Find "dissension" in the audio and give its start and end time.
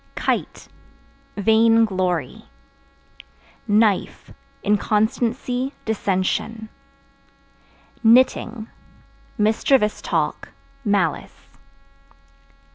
5.85-6.69